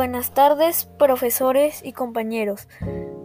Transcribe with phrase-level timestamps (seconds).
[0.00, 2.68] Buenas tardes, profesores y compañeros.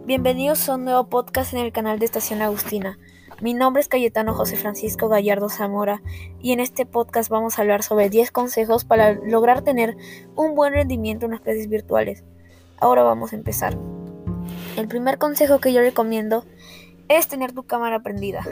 [0.04, 2.98] Bienvenidos a un nuevo podcast en el canal de Estación Agustina.
[3.40, 6.02] Mi nombre es Cayetano José Francisco Gallardo Zamora
[6.38, 9.96] y en este podcast vamos a hablar sobre 10 consejos para lograr tener
[10.34, 12.24] un buen rendimiento en las clases virtuales.
[12.78, 13.74] Ahora vamos a empezar.
[14.76, 16.44] El primer consejo que yo recomiendo
[17.08, 18.42] es tener tu cámara prendida.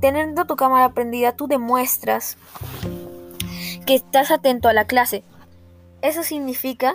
[0.00, 2.36] teniendo tu cámara prendida, tú demuestras
[3.86, 5.22] que estás atento a la clase.
[6.02, 6.94] Eso significa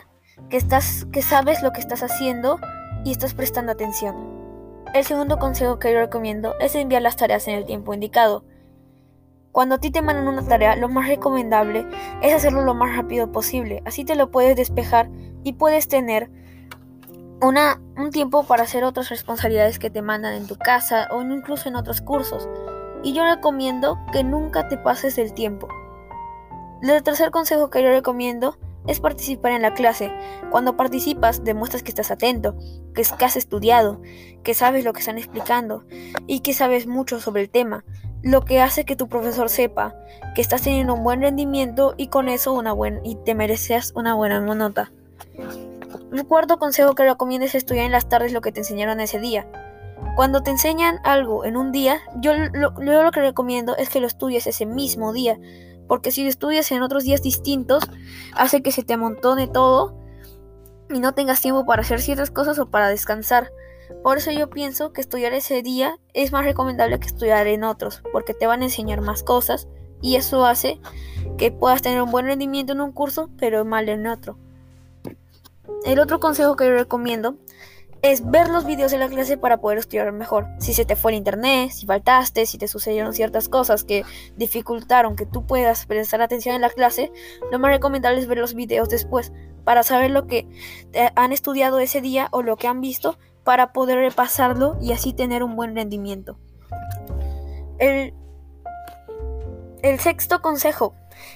[0.50, 2.60] que estás que sabes lo que estás haciendo
[3.04, 4.16] y estás prestando atención.
[4.94, 8.46] El segundo consejo que yo recomiendo es enviar las tareas en el tiempo indicado.
[9.52, 11.86] Cuando a ti te mandan una tarea, lo más recomendable
[12.22, 13.82] es hacerlo lo más rápido posible.
[13.86, 15.10] Así te lo puedes despejar
[15.44, 16.30] y puedes tener
[17.42, 21.70] una, un tiempo para hacer otras responsabilidades que te mandan en tu casa o incluso
[21.70, 22.50] en otros cursos.
[23.04, 25.68] Y yo recomiendo que nunca te pases el tiempo.
[26.82, 28.58] El tercer consejo que yo recomiendo
[28.88, 30.12] es participar en la clase.
[30.52, 32.56] Cuando participas, demuestras que estás atento,
[32.94, 34.02] que has estudiado,
[34.44, 35.84] que sabes lo que están explicando
[36.28, 37.84] y que sabes mucho sobre el tema,
[38.22, 39.96] lo que hace que tu profesor sepa
[40.34, 44.16] que estás teniendo un buen rendimiento y con eso una buena y te mereces una
[44.16, 44.92] buena nota.
[46.12, 49.20] El cuarto consejo que recomiendo es estudiar en las tardes lo que te enseñaron ese
[49.20, 49.48] día.
[50.16, 54.00] Cuando te enseñan algo en un día, yo lo, yo lo que recomiendo es que
[54.00, 55.38] lo estudies ese mismo día,
[55.88, 57.84] porque si estudias en otros días distintos,
[58.34, 59.98] hace que se te amontone todo
[60.90, 63.52] y no tengas tiempo para hacer ciertas cosas o para descansar.
[64.04, 68.02] Por eso yo pienso que estudiar ese día es más recomendable que estudiar en otros,
[68.12, 69.68] porque te van a enseñar más cosas
[70.02, 70.80] y eso hace
[71.38, 74.38] que puedas tener un buen rendimiento en un curso, pero mal en otro.
[75.86, 77.36] El otro consejo que yo recomiendo
[78.12, 80.48] es ver los videos de la clase para poder estudiar mejor.
[80.60, 84.04] Si se te fue el internet, si faltaste, si te sucedieron ciertas cosas que
[84.36, 87.12] dificultaron que tú puedas prestar atención en la clase,
[87.52, 89.34] lo más recomendable es ver los videos después
[89.64, 90.48] para saber lo que
[91.16, 95.44] han estudiado ese día o lo que han visto para poder repasarlo y así tener
[95.44, 96.38] un buen rendimiento.
[97.80, 98.14] El,
[99.82, 100.94] el sexto consejo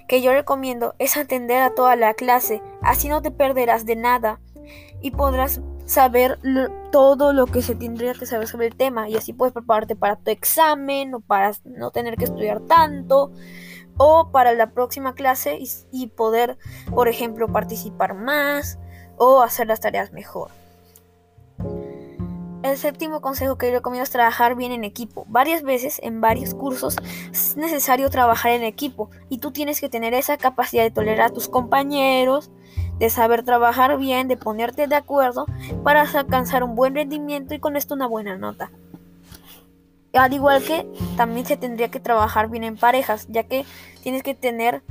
[0.07, 4.39] que yo recomiendo es atender a toda la clase, así no te perderás de nada
[5.01, 6.39] y podrás saber
[6.91, 10.17] todo lo que se tendría que saber sobre el tema y así puedes prepararte para
[10.17, 13.31] tu examen o para no tener que estudiar tanto
[13.97, 16.59] o para la próxima clase y, y poder,
[16.93, 18.77] por ejemplo, participar más
[19.17, 20.51] o hacer las tareas mejor.
[22.61, 25.25] El séptimo consejo que yo recomiendo es trabajar bien en equipo.
[25.27, 26.97] Varias veces en varios cursos
[27.31, 31.33] es necesario trabajar en equipo y tú tienes que tener esa capacidad de tolerar a
[31.33, 32.51] tus compañeros,
[32.99, 35.45] de saber trabajar bien, de ponerte de acuerdo
[35.83, 38.71] para alcanzar un buen rendimiento y con esto una buena nota.
[40.13, 40.87] Al igual que
[41.17, 43.65] también se tendría que trabajar bien en parejas, ya que
[44.01, 44.81] tienes que tener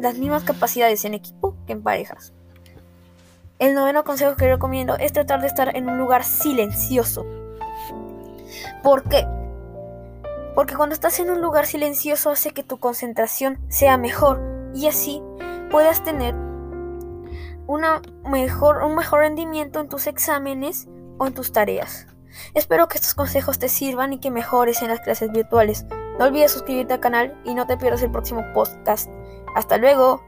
[0.00, 2.32] las mismas capacidades en equipo que en parejas.
[3.58, 7.24] El noveno consejo que recomiendo es tratar de estar en un lugar silencioso.
[8.82, 9.26] ¿Por qué?
[10.54, 14.40] Porque cuando estás en un lugar silencioso hace que tu concentración sea mejor
[14.74, 15.22] y así
[15.70, 16.34] puedas tener
[17.66, 20.88] una mejor, un mejor rendimiento en tus exámenes
[21.18, 22.06] o en tus tareas.
[22.54, 25.86] Espero que estos consejos te sirvan y que mejores en las clases virtuales.
[26.18, 29.08] No olvides suscribirte al canal y no te pierdas el próximo podcast.
[29.54, 30.22] Hasta luego.